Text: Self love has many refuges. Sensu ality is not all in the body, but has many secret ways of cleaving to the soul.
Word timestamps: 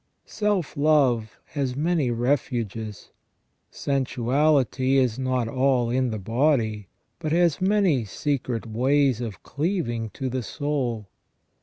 Self 0.25 0.75
love 0.75 1.37
has 1.49 1.75
many 1.75 2.09
refuges. 2.09 3.11
Sensu 3.69 4.23
ality 4.23 4.95
is 4.95 5.19
not 5.19 5.47
all 5.47 5.91
in 5.91 6.09
the 6.09 6.17
body, 6.17 6.87
but 7.19 7.31
has 7.31 7.61
many 7.61 8.03
secret 8.05 8.65
ways 8.65 9.21
of 9.21 9.43
cleaving 9.43 10.09
to 10.15 10.27
the 10.27 10.41
soul. 10.41 11.07